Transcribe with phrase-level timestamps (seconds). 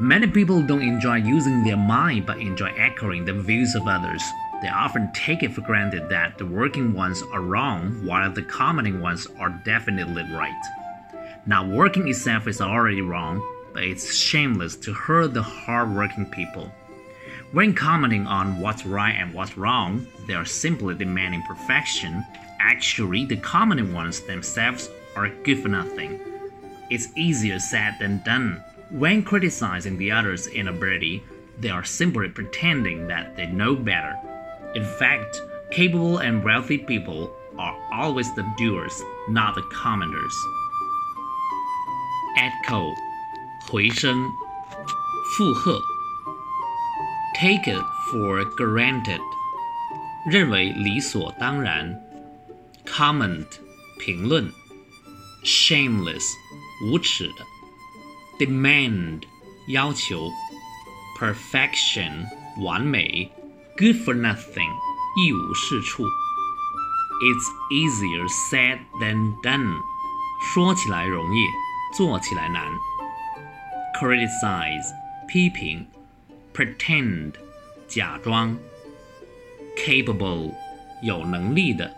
[0.00, 4.22] Many people don't enjoy using their mind but enjoy echoing the views of others.
[4.62, 9.00] They often take it for granted that the working ones are wrong while the commenting
[9.00, 10.62] ones are definitely right.
[11.46, 13.42] Now, working itself is already wrong,
[13.74, 16.70] but it's shameless to hurt the hard-working people.
[17.50, 22.24] When commenting on what's right and what's wrong, they are simply demanding perfection.
[22.60, 26.20] Actually, the commenting ones themselves are good for nothing.
[26.88, 28.62] It's easier said than done.
[28.89, 31.23] When criticizing the others' inability,
[31.59, 34.15] they are simply pretending that they know better.
[34.75, 35.41] In fact,
[35.71, 40.33] capable and wealthy people are always the doers, not the commenters.
[42.37, 42.93] Echo
[43.67, 44.31] 回声
[45.35, 45.79] 附和
[47.35, 49.21] Take it for granted
[50.25, 51.99] 认为理所当然
[52.85, 53.47] Comment
[53.99, 54.51] 评论
[55.43, 56.23] Shameless
[56.85, 57.45] 无耻的
[58.37, 59.23] Demand
[59.67, 60.29] 要求
[61.19, 62.25] Perfection
[62.63, 63.31] 完美
[63.77, 64.71] Good for nothing
[65.17, 66.03] 一无是处
[67.21, 69.79] It's easier said than done
[70.53, 71.45] 说起来容易
[71.95, 72.67] 做起来难。
[73.99, 74.91] criticize
[75.27, 75.87] 批评，
[76.53, 77.33] pretend
[77.87, 78.57] 假装，
[79.77, 80.53] capable
[81.01, 81.95] 有能力的。